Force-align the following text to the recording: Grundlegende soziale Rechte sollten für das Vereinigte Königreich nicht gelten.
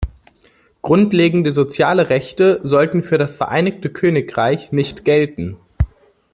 Grundlegende 0.81 1.51
soziale 1.51 2.09
Rechte 2.09 2.59
sollten 2.63 3.03
für 3.03 3.19
das 3.19 3.35
Vereinigte 3.35 3.91
Königreich 3.91 4.71
nicht 4.71 5.05
gelten. 5.05 5.57